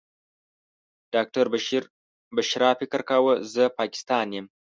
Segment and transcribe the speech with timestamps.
[1.13, 1.49] ډاکټره
[2.35, 4.45] بشرا فکر کاوه زه د پاکستان یم.